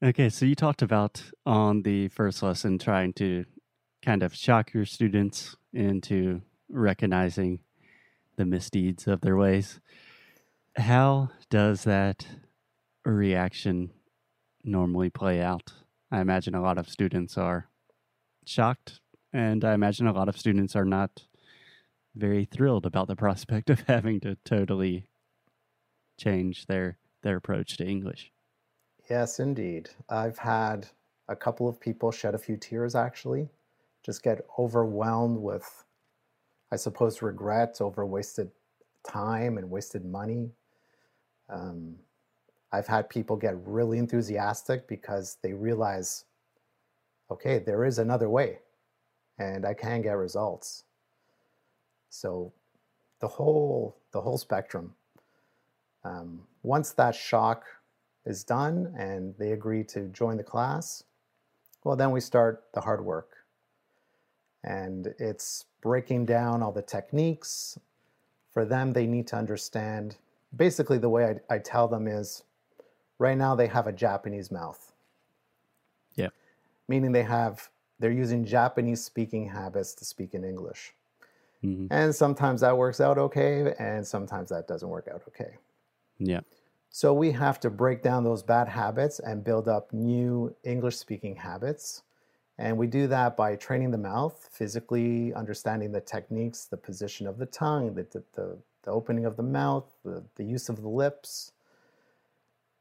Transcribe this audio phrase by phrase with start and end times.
[0.00, 3.44] Okay, so you talked about on the first lesson trying to
[4.00, 7.58] kind of shock your students into recognizing
[8.36, 9.80] the misdeeds of their ways.
[10.76, 12.24] How does that
[13.04, 13.90] reaction
[14.62, 15.72] normally play out?
[16.12, 17.68] I imagine a lot of students are
[18.46, 19.00] shocked,
[19.32, 21.24] and I imagine a lot of students are not
[22.14, 25.08] very thrilled about the prospect of having to totally
[26.16, 28.30] change their their approach to English.
[29.10, 29.90] Yes, indeed.
[30.08, 30.88] I've had
[31.28, 33.48] a couple of people shed a few tears actually,
[34.04, 35.84] just get overwhelmed with,
[36.72, 38.50] I suppose, regret over wasted
[39.06, 40.50] time and wasted money.
[41.48, 41.96] Um,
[42.72, 46.24] I've had people get really enthusiastic because they realize,
[47.30, 48.58] okay, there is another way
[49.38, 50.84] and I can get results.
[52.10, 52.52] So
[53.20, 54.94] the whole the whole spectrum.
[56.04, 57.64] Um, once that shock
[58.28, 61.02] is done and they agree to join the class,
[61.82, 63.30] well, then we start the hard work.
[64.62, 67.78] And it's breaking down all the techniques.
[68.52, 70.16] For them, they need to understand
[70.54, 72.42] basically the way I, I tell them is
[73.18, 74.92] right now they have a Japanese mouth.
[76.14, 76.28] Yeah.
[76.88, 80.92] Meaning they have, they're using Japanese speaking habits to speak in English.
[81.64, 81.86] Mm-hmm.
[81.90, 85.56] And sometimes that works out okay, and sometimes that doesn't work out okay.
[86.18, 86.40] Yeah.
[86.90, 91.36] So we have to break down those bad habits and build up new English speaking
[91.36, 92.02] habits.
[92.58, 97.38] And we do that by training the mouth, physically understanding the techniques, the position of
[97.38, 101.52] the tongue, the, the, the, opening of the mouth, the, the use of the lips.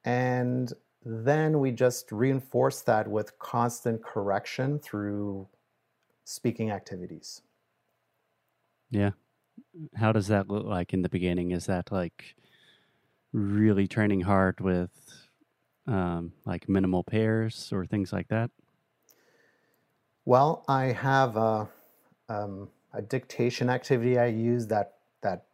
[0.03, 0.73] And
[1.05, 5.47] then we just reinforce that with constant correction through
[6.23, 7.41] speaking activities.
[8.89, 9.11] Yeah.
[9.95, 11.52] How does that look like in the beginning?
[11.52, 12.35] Is that like
[13.38, 14.89] really training hard with
[15.85, 18.49] um, like minimal pairs or things like that?
[20.25, 21.69] Well, I have a,
[22.27, 25.45] um, a dictation activity I use that that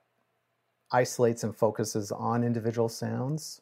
[0.91, 3.62] isolates and focuses on individual sounds.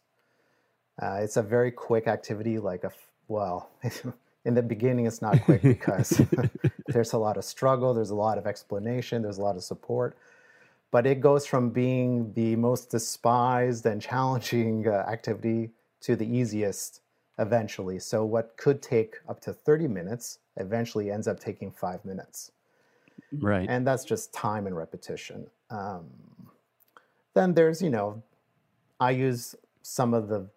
[1.02, 2.92] Uh, it's a very quick activity, like a
[3.28, 3.72] well.
[4.46, 6.22] in the beginning, it's not quick because
[6.88, 10.18] there's a lot of struggle, there's a lot of explanation, there's a lot of support
[10.92, 15.72] but it goes from being the most despised and challenging uh, activity
[16.02, 17.02] to the easiest
[17.40, 18.00] eventually.
[18.00, 22.52] So, what could take up to 30 minutes eventually ends up taking five minutes.
[23.40, 23.68] Right.
[23.70, 25.48] And that's just time and repetition.
[25.70, 26.06] Um,
[27.34, 28.22] then there's, you know,
[29.00, 30.48] I use some of the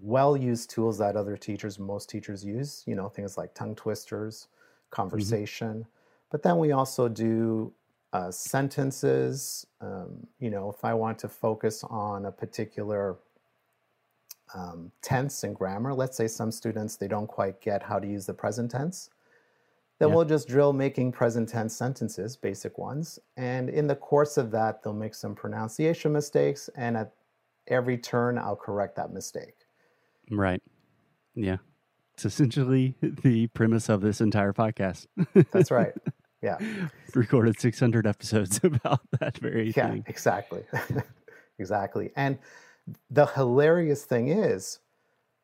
[0.00, 4.48] well used tools that other teachers, most teachers use, you know, things like tongue twisters,
[4.48, 4.90] mm-hmm.
[4.90, 5.68] conversation.
[5.68, 5.88] Mm-hmm.
[6.30, 7.72] But then we also do
[8.16, 9.66] uh, sentences.
[9.82, 13.16] Um, you know, if I want to focus on a particular
[14.54, 18.24] um, tense and grammar, let's say some students they don't quite get how to use
[18.24, 19.10] the present tense,
[19.98, 20.14] then yeah.
[20.14, 24.82] we'll just drill making present tense sentences, basic ones, and in the course of that,
[24.82, 27.12] they'll make some pronunciation mistakes, and at
[27.66, 29.56] every turn, I'll correct that mistake.
[30.30, 30.62] Right.
[31.34, 31.58] Yeah.
[32.14, 35.06] It's essentially the premise of this entire podcast.
[35.52, 35.92] That's right.
[36.46, 36.58] Yeah.
[37.14, 40.04] Recorded 600 episodes about that very yeah, thing.
[40.06, 40.62] exactly.
[41.58, 42.12] exactly.
[42.14, 42.38] And
[43.10, 44.78] the hilarious thing is,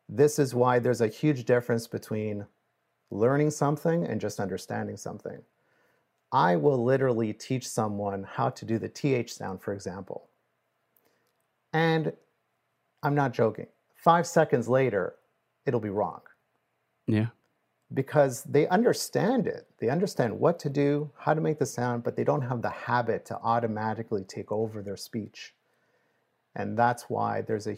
[0.07, 2.45] this is why there's a huge difference between
[3.11, 5.41] learning something and just understanding something.
[6.31, 10.29] I will literally teach someone how to do the TH sound, for example.
[11.73, 12.13] And
[13.03, 13.67] I'm not joking.
[13.95, 15.15] Five seconds later,
[15.65, 16.21] it'll be wrong.
[17.07, 17.27] Yeah
[17.93, 19.67] because they understand it.
[19.79, 22.69] They understand what to do, how to make the sound, but they don't have the
[22.69, 25.53] habit to automatically take over their speech.
[26.55, 27.77] And that's why there's a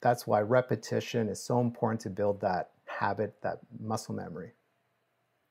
[0.00, 4.52] that's why repetition is so important to build that habit, that muscle memory.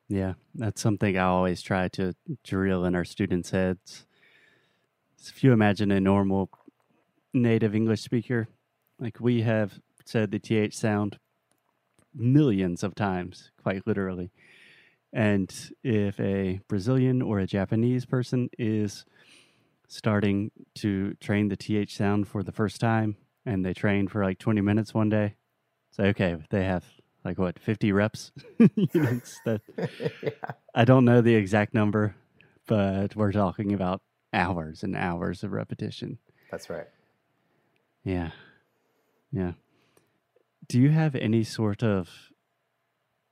[0.07, 4.05] Yeah, that's something I always try to drill in our students' heads.
[5.19, 6.49] If you imagine a normal
[7.33, 8.47] native English speaker,
[8.99, 11.19] like we have said the TH sound
[12.17, 14.31] millions of times, quite literally.
[15.13, 15.53] And
[15.83, 19.05] if a Brazilian or a Japanese person is
[19.87, 23.15] starting to train the TH sound for the first time
[23.45, 25.35] and they train for like 20 minutes one day,
[25.91, 26.83] say, okay, they have
[27.23, 28.31] like what, 50 reps?
[28.59, 29.61] that,
[30.21, 30.51] yeah.
[30.75, 32.15] I don't know the exact number,
[32.67, 34.01] but we're talking about
[34.33, 36.17] hours and hours of repetition.
[36.51, 36.87] That's right.
[38.03, 38.31] Yeah.
[39.31, 39.53] Yeah
[40.69, 42.09] do you have any sort of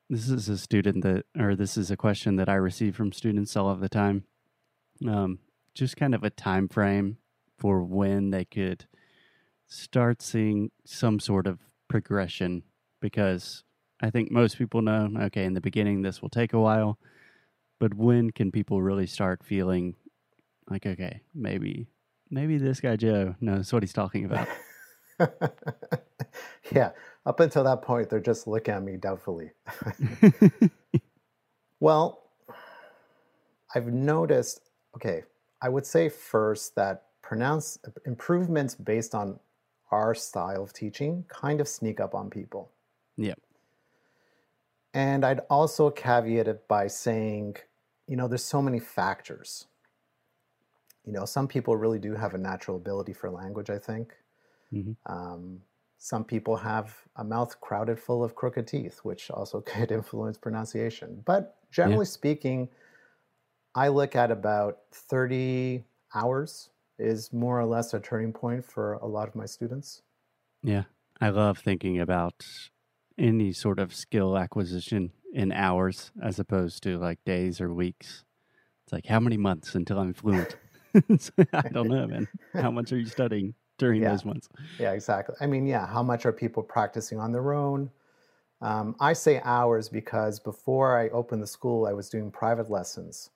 [0.10, 3.56] this is a student that or this is a question that i receive from students
[3.56, 4.24] all of the time
[5.08, 5.40] um,
[5.74, 7.18] just kind of a time frame
[7.58, 8.86] for when they could
[9.68, 12.64] start seeing some sort of progression
[13.02, 13.64] because
[14.02, 16.98] I think most people know, okay, in the beginning, this will take a while.
[17.80, 19.96] But when can people really start feeling
[20.70, 21.88] like, okay, maybe,
[22.30, 24.48] maybe this guy Joe knows what he's talking about?
[26.72, 26.92] yeah,
[27.26, 29.52] up until that point, they're just looking at me doubtfully.
[31.80, 32.24] well,
[33.74, 34.62] I've noticed,
[34.96, 35.24] okay,
[35.62, 39.40] I would say first that pronounce improvements based on
[39.92, 42.72] our style of teaching kind of sneak up on people.
[43.18, 43.34] Yeah.
[44.94, 47.58] And I'd also caveat it by saying,
[48.08, 49.66] you know, there's so many factors.
[51.06, 54.14] You know, some people really do have a natural ability for language, I think.
[54.74, 55.12] Mm-hmm.
[55.12, 55.62] Um,
[56.06, 61.24] some people have a mouth crowded full of crooked teeth, which also could influence pronunciation.
[61.26, 62.12] But generally yeah.
[62.12, 62.70] speaking,
[63.74, 66.70] I look at about 30 hours
[67.00, 70.04] is more or less a turning point for a lot of my students.
[70.62, 70.84] Yeah.
[71.20, 72.46] I love thinking about
[73.18, 78.24] any sort of skill acquisition in hours as opposed to like days or weeks.
[78.84, 80.56] It's like how many months until I'm fluent?
[81.52, 82.28] I don't know, man.
[82.54, 84.10] How much are you studying during yeah.
[84.10, 84.50] those months?
[84.80, 85.36] Yeah, exactly.
[85.40, 87.90] I mean, yeah, how much are people practicing on their own?
[88.62, 93.30] Um, I say hours because before I opened the school, I was doing private lessons,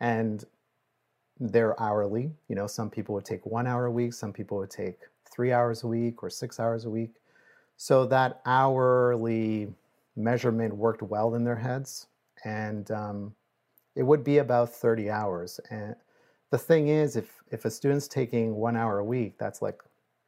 [0.00, 0.44] and
[1.38, 2.30] they're hourly.
[2.48, 4.98] You know, some people would take one hour a week, some people would take
[5.30, 7.14] three hours a week or six hours a week.
[7.76, 9.68] So that hourly
[10.16, 12.06] measurement worked well in their heads,
[12.44, 13.34] and um,
[13.94, 15.60] it would be about 30 hours.
[15.70, 15.94] And
[16.50, 19.82] the thing is, if if a student's taking one hour a week, that's like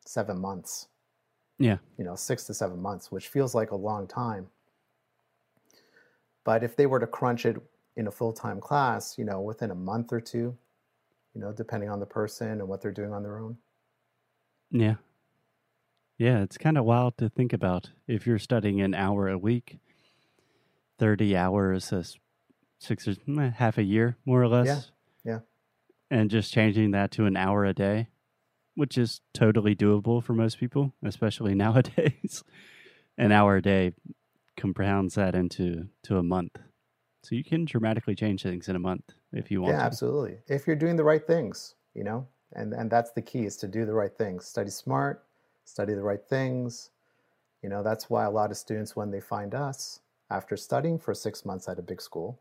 [0.06, 0.88] seven months.
[1.58, 4.48] Yeah, you know, six to seven months, which feels like a long time.
[6.44, 7.56] But if they were to crunch it
[7.96, 10.56] in a full time class, you know, within a month or two,
[11.34, 13.56] you know, depending on the person and what they're doing on their own.
[14.70, 14.96] Yeah,
[16.18, 17.90] yeah, it's kind of wild to think about.
[18.08, 19.78] If you're studying an hour a week,
[20.98, 22.18] 30 hours, is
[22.80, 24.66] six or eh, half a year, more or less.
[25.24, 25.32] Yeah.
[25.32, 25.38] Yeah.
[26.10, 28.08] And just changing that to an hour a day,
[28.74, 32.42] which is totally doable for most people, especially nowadays.
[33.18, 33.92] an hour a day
[34.56, 36.58] compounds that into to a month.
[37.24, 39.74] So you can dramatically change things in a month if you want.
[39.74, 39.84] Yeah, to.
[39.86, 40.38] absolutely.
[40.46, 43.68] If you're doing the right things, you know, and and that's the key is to
[43.68, 44.46] do the right things.
[44.46, 45.24] Study smart,
[45.64, 46.90] study the right things.
[47.62, 50.00] You know, that's why a lot of students, when they find us
[50.30, 52.40] after studying for six months at a big school,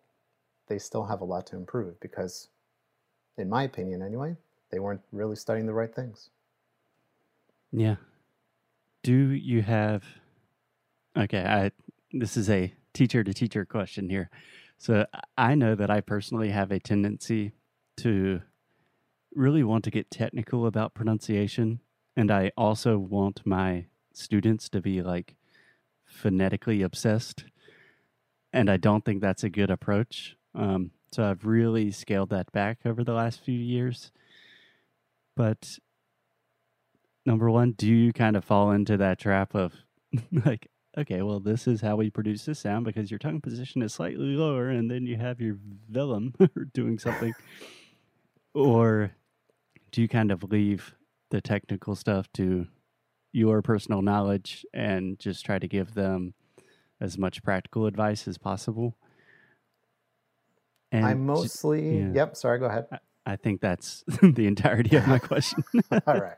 [0.67, 2.49] they still have a lot to improve because,
[3.37, 4.35] in my opinion anyway,
[4.71, 6.29] they weren't really studying the right things.
[7.71, 7.95] Yeah.
[9.03, 10.03] Do you have,
[11.17, 11.71] okay, I,
[12.11, 14.29] this is a teacher to teacher question here.
[14.77, 15.05] So
[15.37, 17.53] I know that I personally have a tendency
[17.97, 18.41] to
[19.33, 21.79] really want to get technical about pronunciation
[22.17, 25.35] and I also want my students to be like
[26.03, 27.45] phonetically obsessed.
[28.51, 30.35] And I don't think that's a good approach.
[30.55, 34.11] Um, so I've really scaled that back over the last few years.
[35.35, 35.77] But
[37.25, 39.73] number one, do you kind of fall into that trap of
[40.45, 40.67] like,
[40.97, 44.35] okay, well, this is how we produce this sound because your tongue position is slightly
[44.35, 45.57] lower, and then you have your
[45.91, 46.33] velum
[46.73, 47.33] doing something?
[48.53, 49.11] or
[49.91, 50.95] do you kind of leave
[51.29, 52.65] the technical stuff to
[53.31, 56.33] your personal knowledge and just try to give them
[56.99, 58.97] as much practical advice as possible.
[60.91, 62.87] And I mostly, yeah, yep, sorry, go ahead.
[62.91, 65.63] I, I think that's the entirety of my question.
[66.07, 66.37] All right.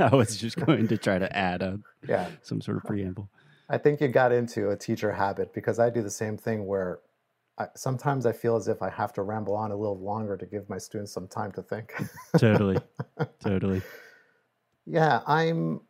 [0.00, 1.78] I was just going to try to add a,
[2.08, 2.28] yeah.
[2.42, 3.30] some sort of preamble.
[3.68, 6.98] I think you got into a teacher habit because I do the same thing where
[7.58, 10.46] I, sometimes I feel as if I have to ramble on a little longer to
[10.46, 11.94] give my students some time to think.
[12.36, 12.78] totally,
[13.42, 13.82] totally.
[14.86, 15.80] Yeah, I'm.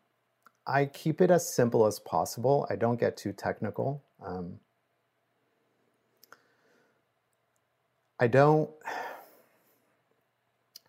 [0.67, 2.67] I keep it as simple as possible.
[2.71, 4.03] I don't get too technical.
[4.25, 4.61] Um,
[8.21, 8.71] I don't.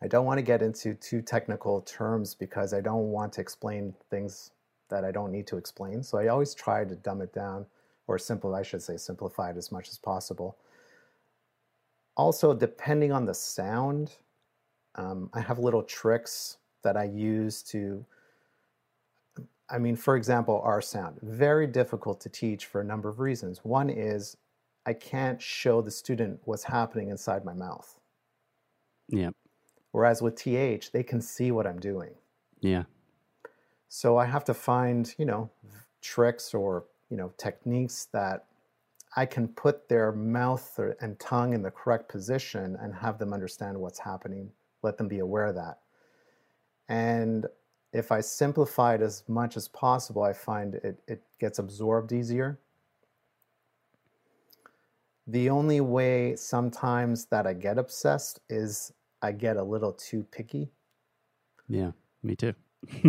[0.01, 3.93] I don't want to get into too technical terms because I don't want to explain
[4.09, 4.51] things
[4.89, 6.03] that I don't need to explain.
[6.03, 7.65] So I always try to dumb it down
[8.07, 10.57] or simple, I should say, simplify it as much as possible
[12.17, 14.13] also, depending on the sound,
[14.95, 18.05] um, I have little tricks that I use to.
[19.69, 23.65] I mean, for example, R sound, very difficult to teach for a number of reasons.
[23.65, 24.37] One is
[24.85, 27.99] I can't show the student what's happening inside my mouth.
[29.09, 29.31] Yeah.
[29.91, 32.11] Whereas with TH, they can see what I'm doing.
[32.59, 32.83] Yeah.
[33.87, 35.49] So I have to find, you know,
[36.01, 38.45] tricks or, you know, techniques that
[39.15, 43.33] I can put their mouth or, and tongue in the correct position and have them
[43.33, 44.51] understand what's happening,
[44.83, 45.79] let them be aware of that.
[46.89, 47.45] And
[47.93, 52.59] if I simplify it as much as possible, I find it, it gets absorbed easier.
[55.27, 60.69] The only way sometimes that I get obsessed is I get a little too picky.
[61.67, 61.91] Yeah,
[62.23, 62.53] me too.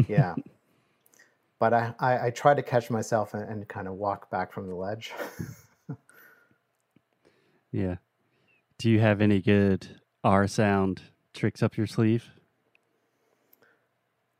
[0.08, 0.34] yeah.
[1.58, 4.68] But I, I, I, try to catch myself and, and kind of walk back from
[4.68, 5.14] the ledge.
[7.72, 7.96] yeah.
[8.76, 9.88] Do you have any good
[10.22, 11.00] R sound
[11.32, 12.30] tricks up your sleeve?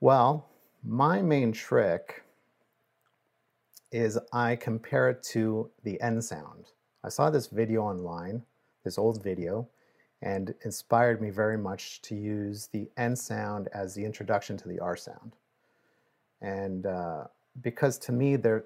[0.00, 0.46] Well,
[0.84, 2.22] my main trick
[3.92, 6.66] is I compare it to the N sound.
[7.06, 8.42] I saw this video online,
[8.82, 9.68] this old video,
[10.22, 14.80] and inspired me very much to use the N sound as the introduction to the
[14.80, 15.36] R sound.
[16.42, 17.24] And uh,
[17.62, 18.64] because to me, they're,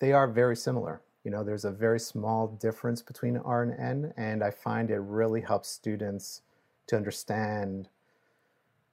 [0.00, 1.00] they are very similar.
[1.22, 4.98] You know, there's a very small difference between R and N, and I find it
[4.98, 6.42] really helps students
[6.88, 7.88] to understand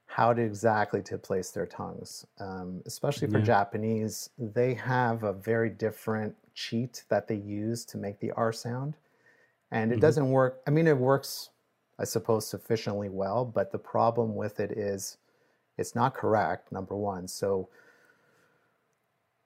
[0.06, 2.28] how to exactly to place their tongues.
[2.40, 3.46] Um, especially for yeah.
[3.46, 8.96] Japanese, they have a very different cheat that they use to make the R sound.
[9.72, 10.02] And it mm-hmm.
[10.02, 10.62] doesn't work.
[10.68, 11.52] I mean, it works,
[11.98, 15.18] I suppose, sufficiently well, but the problem with it is
[15.78, 17.28] it's not correct, number one.
[17.28, 17.70] So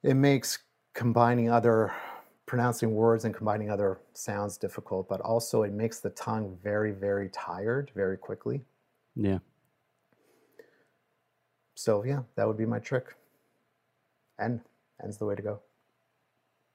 [0.02, 0.60] it makes
[0.94, 1.94] combining other
[2.48, 7.30] pronouncing words and combining other sounds difficult, but also it makes the tongue very, very
[7.30, 8.62] tired very quickly.
[9.16, 9.40] Yeah.
[11.76, 13.16] So yeah, that would be my trick.
[14.40, 14.62] And
[15.04, 15.60] ends the way to go.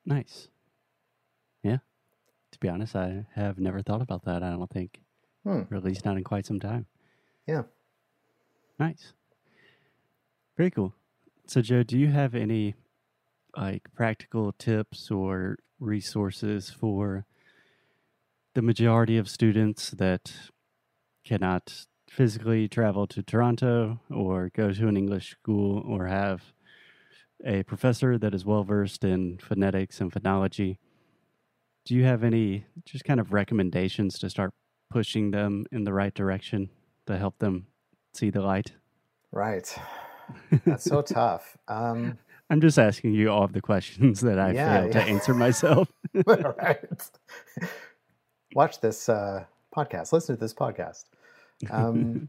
[0.09, 0.49] Nice.
[1.63, 1.79] Yeah.
[2.53, 4.43] To be honest, I have never thought about that.
[4.43, 5.01] I don't think,
[5.45, 5.63] hmm.
[5.71, 6.87] or at least not in quite some time.
[7.47, 7.65] Yeah.
[8.79, 9.13] Nice.
[10.57, 10.95] Very cool.
[11.47, 12.75] So, Joe, do you have any
[13.55, 17.27] like practical tips or resources for
[18.55, 20.33] the majority of students that
[21.23, 26.55] cannot physically travel to Toronto or go to an English school or have
[27.45, 30.79] a professor that is well versed in phonetics and phonology.
[31.85, 34.53] Do you have any just kind of recommendations to start
[34.91, 36.71] pushing them in the right direction
[37.07, 37.67] to help them
[38.13, 38.73] see the light?
[39.33, 39.75] Right.
[40.65, 41.57] That's so tough.
[41.69, 42.19] Um,
[42.51, 45.05] I'm just asking you all of the questions that I yeah, failed yeah.
[45.05, 45.89] to answer myself.
[46.27, 47.11] right.
[48.55, 50.13] Watch this uh, podcast.
[50.13, 51.05] Listen to this podcast.
[51.71, 52.29] Um,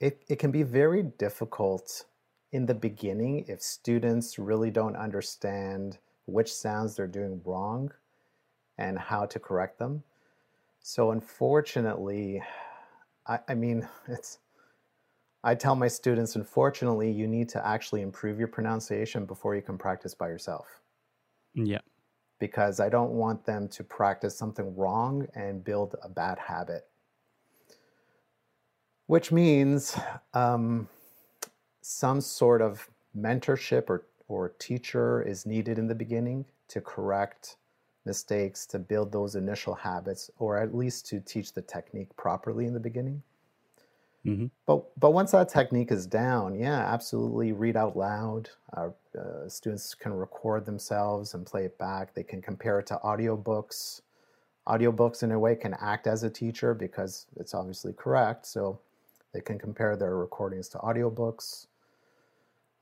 [0.00, 2.04] it, it can be very difficult
[2.52, 7.90] in the beginning if students really don't understand which sounds they're doing wrong
[8.76, 10.02] and how to correct them.
[10.80, 12.42] So unfortunately,
[13.26, 14.38] I, I mean, it's
[15.44, 19.78] I tell my students, unfortunately, you need to actually improve your pronunciation before you can
[19.78, 20.66] practice by yourself.
[21.54, 21.78] Yeah.
[22.40, 26.88] Because I don't want them to practice something wrong and build a bad habit.
[29.06, 29.96] Which means
[30.34, 30.88] um,
[31.88, 37.56] some sort of mentorship or, or teacher is needed in the beginning to correct
[38.04, 42.74] mistakes, to build those initial habits, or at least to teach the technique properly in
[42.74, 43.22] the beginning.
[44.26, 44.46] Mm-hmm.
[44.66, 48.50] But but once that technique is down, yeah, absolutely read out loud.
[48.76, 52.12] Uh, uh, students can record themselves and play it back.
[52.12, 54.02] They can compare it to audiobooks.
[54.66, 58.44] Audiobooks, in a way, can act as a teacher because it's obviously correct.
[58.44, 58.78] So
[59.32, 61.66] they can compare their recordings to audiobooks.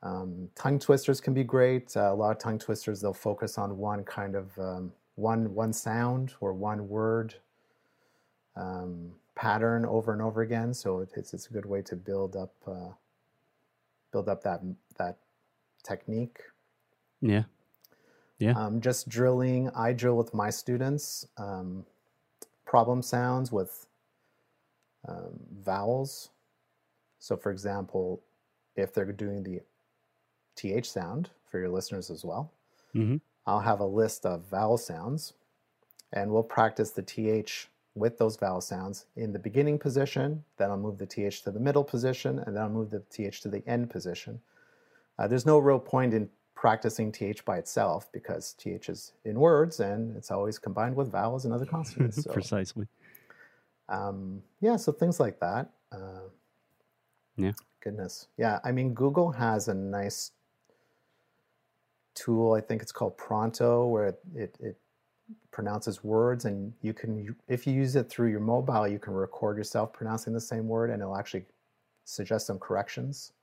[0.03, 1.95] Um, tongue twisters can be great.
[1.95, 5.73] Uh, a lot of tongue twisters they'll focus on one kind of um, one one
[5.73, 7.35] sound or one word.
[8.55, 10.73] Um, pattern over and over again.
[10.73, 12.89] So it's it's a good way to build up uh,
[14.11, 14.61] build up that
[14.97, 15.17] that
[15.83, 16.39] technique.
[17.21, 17.43] Yeah,
[18.39, 18.51] yeah.
[18.51, 19.69] Um, just drilling.
[19.75, 21.27] I drill with my students.
[21.37, 21.85] Um,
[22.65, 23.87] problem sounds with
[25.07, 26.29] um, vowels.
[27.19, 28.21] So, for example,
[28.75, 29.61] if they're doing the
[30.57, 32.51] th sound for your listeners as well,
[32.93, 33.17] mm-hmm.
[33.45, 35.33] I'll have a list of vowel sounds,
[36.11, 40.77] and we'll practice the th with those vowel sounds in the beginning position, then I'll
[40.77, 43.67] move the TH to the middle position, and then I'll move the TH to the
[43.67, 44.39] end position.
[45.17, 49.79] Uh, there's no real point in practicing TH by itself because TH is in words
[49.79, 52.17] and it's always combined with vowels and other consonants.
[52.23, 52.87] So, Precisely.
[53.89, 55.69] Um, yeah, so things like that.
[55.91, 56.29] Uh,
[57.35, 57.51] yeah.
[57.81, 58.27] Goodness.
[58.37, 60.31] Yeah, I mean, Google has a nice
[62.17, 62.53] tool.
[62.53, 64.77] I think it's called Pronto, where it, it, it
[65.51, 69.57] pronounces words and you can if you use it through your mobile you can record
[69.57, 71.43] yourself pronouncing the same word and it'll actually
[72.05, 73.33] suggest some corrections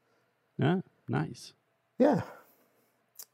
[0.57, 1.53] yeah nice
[1.99, 2.23] yeah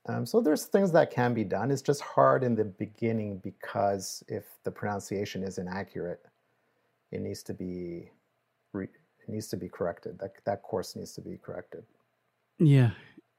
[0.06, 4.24] um, so there's things that can be done it's just hard in the beginning because
[4.26, 6.20] if the pronunciation is inaccurate
[7.12, 8.10] it needs to be
[8.72, 10.18] re- it needs to be corrected.
[10.18, 11.84] That that course needs to be corrected.
[12.58, 12.90] Yeah.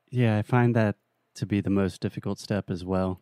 [0.09, 0.97] Yeah, I find that
[1.35, 3.21] to be the most difficult step as well.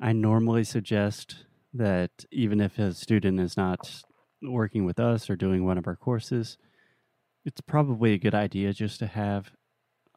[0.00, 1.44] I normally suggest
[1.74, 4.02] that even if a student is not
[4.42, 6.56] working with us or doing one of our courses,
[7.44, 9.50] it's probably a good idea just to have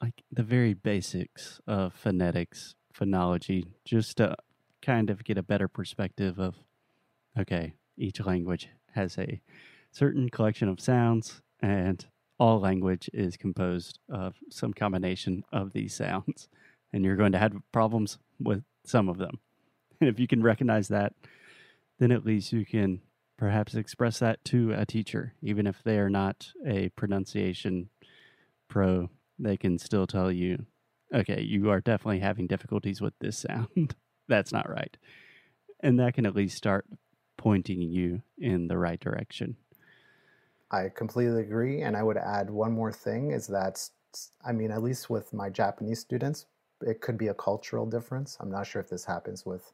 [0.01, 4.36] like the very basics of phonetics, phonology, just to
[4.81, 6.55] kind of get a better perspective of
[7.39, 9.41] okay, each language has a
[9.91, 12.08] certain collection of sounds and
[12.41, 16.50] all language is composed of some combination of these sounds
[16.91, 19.39] and you're going to have problems with some of them.
[20.00, 21.13] And if you can recognize that,
[22.00, 23.01] then at least you can
[23.38, 27.89] perhaps express that to a teacher, even if they are not a pronunciation
[28.67, 30.65] pro, they can still tell you,
[31.13, 33.93] okay, you are definitely having difficulties with this sound.
[34.27, 34.98] That's not right.
[35.81, 36.88] And that can at least start
[37.38, 39.57] pointing you in the right direction.
[40.71, 41.81] I completely agree.
[41.81, 43.89] And I would add one more thing is that,
[44.45, 46.45] I mean, at least with my Japanese students,
[46.81, 48.37] it could be a cultural difference.
[48.39, 49.73] I'm not sure if this happens with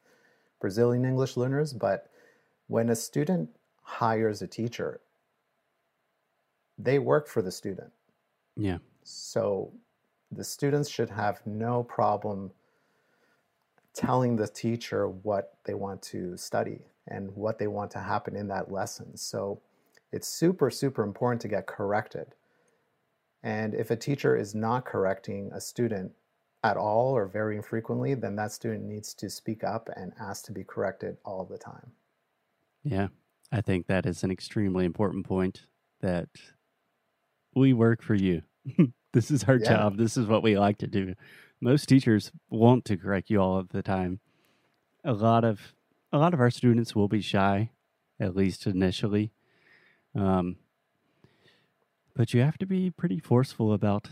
[0.60, 2.10] Brazilian English learners, but
[2.68, 3.50] when a student
[3.84, 5.00] hires a teacher,
[6.78, 7.92] they work for the student.
[8.56, 8.80] Yeah.
[9.04, 9.72] So
[10.32, 12.52] the students should have no problem
[13.94, 18.48] telling the teacher what they want to study and what they want to happen in
[18.50, 19.16] that lesson.
[19.16, 19.62] So
[20.12, 22.28] it's super, super important to get corrected.
[23.44, 26.12] And if a teacher is not correcting a student
[26.64, 30.52] at all or very infrequently, then that student needs to speak up and ask to
[30.52, 31.92] be corrected all the time.
[32.84, 33.08] Yeah,
[33.52, 35.64] I think that is an extremely important point
[36.02, 36.30] that
[37.56, 38.44] we work for you.
[39.14, 39.70] this is our yeah.
[39.70, 39.98] job.
[39.98, 41.14] This is what we like to do.
[41.62, 44.20] Most teachers want to correct you all of the time.
[45.04, 45.74] A lot of
[46.12, 47.72] a lot of our students will be shy,
[48.20, 49.32] at least initially.
[50.18, 50.58] Um,
[52.16, 54.10] but you have to be pretty forceful about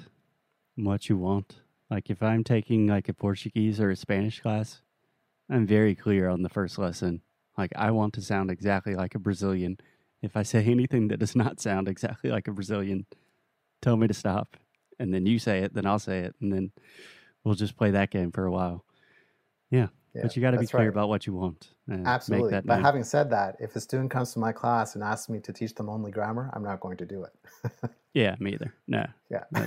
[0.76, 1.62] what you want.
[1.90, 4.82] Like if I'm taking like a Portuguese or a Spanish class,
[5.50, 7.22] I'm very clear on the first lesson.
[7.58, 9.79] Like I want to sound exactly like a Brazilian.
[10.22, 13.08] If I say anything that does not sound exactly like a Brazilian,
[13.82, 14.58] tell me to stop.
[15.00, 16.72] And then you say it, then I'll say it, and then
[17.44, 18.86] we'll just play that game for a while.
[19.70, 19.88] Yeah.
[20.16, 20.90] Yeah but you got to be clear right.
[20.90, 21.70] about what you want.
[21.90, 22.51] Absolutely.
[22.51, 22.84] but known.
[22.84, 25.75] having said that, if a student comes to my class and asks me to teach
[25.75, 27.92] them only grammar, I'm not going to do it.
[28.14, 28.74] yeah, me either.
[28.88, 29.06] No.
[29.30, 29.44] Yeah.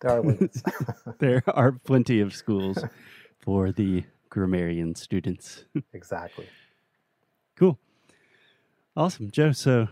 [0.00, 0.62] there are limits.
[1.18, 2.78] there are plenty of schools
[3.40, 5.64] for the grammarian students.
[5.92, 6.46] exactly.
[7.56, 7.78] Cool.
[8.96, 9.52] Awesome, Joe.
[9.52, 9.88] So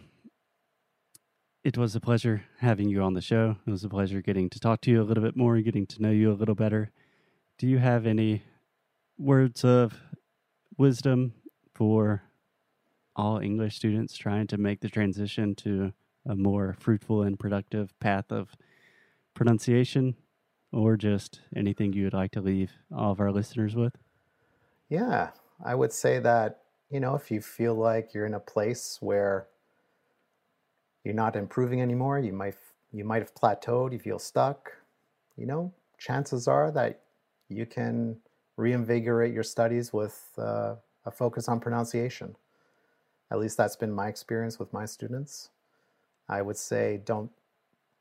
[1.65, 3.57] it was a pleasure having you on the show.
[3.67, 6.01] It was a pleasure getting to talk to you a little bit more, getting to
[6.01, 6.93] know you a little better.
[7.59, 8.45] Do you have any
[9.19, 10.01] words of
[10.77, 11.35] wisdom
[11.75, 12.23] for
[13.17, 15.93] all English students trying to make the transition to
[16.27, 18.55] a more fruitful and productive path of
[19.35, 20.15] pronunciation,
[20.73, 23.95] or just anything you would like to leave all of our listeners with?
[24.89, 25.31] Yeah,
[25.65, 29.47] I would say that, you know, if you feel like you're in a place where
[31.05, 32.57] you're not improving anymore, you might
[32.93, 34.73] you might have plateaued, you feel stuck,
[35.37, 37.01] you know, chances are that
[37.49, 38.17] you can
[38.59, 40.75] reinvigorate your studies with uh,
[41.07, 42.37] a focus on pronunciation.
[43.31, 45.51] At least that's been my experience with my students.
[46.29, 47.31] I would say don't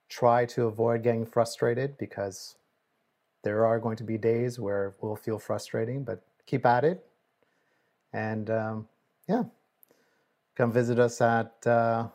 [0.09, 2.55] try to avoid getting frustrated because
[3.43, 7.05] there are going to be days where we'll feel frustrating, but keep at it.
[8.13, 8.87] And um,
[9.29, 9.43] yeah,
[10.55, 12.07] come visit us at uh,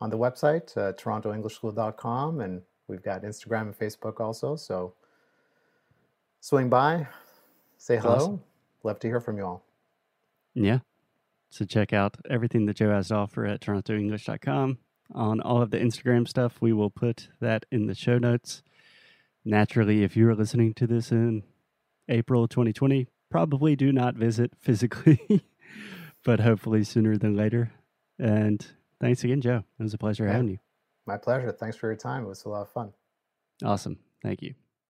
[0.00, 4.54] on the website, uh, torontoenglishschool.com, and we've got Instagram and Facebook also.
[4.54, 4.94] So
[6.40, 7.08] swing by,
[7.78, 8.14] say hello.
[8.14, 8.42] Awesome.
[8.82, 9.64] Love to hear from you all.
[10.54, 10.80] Yeah.
[11.50, 14.78] So check out everything that Joe has to offer at torontoenglish.com.
[15.14, 18.62] On all of the Instagram stuff, we will put that in the show notes.
[19.44, 21.44] Naturally, if you are listening to this in
[22.08, 25.46] April 2020, probably do not visit physically,
[26.24, 27.72] but hopefully sooner than later.
[28.18, 28.66] And
[29.00, 29.64] thanks again, Joe.
[29.78, 30.32] It was a pleasure yeah.
[30.32, 30.58] having you.
[31.06, 31.52] My pleasure.
[31.52, 32.24] Thanks for your time.
[32.24, 32.92] It was a lot of fun.
[33.64, 33.98] Awesome.
[34.22, 34.54] Thank you.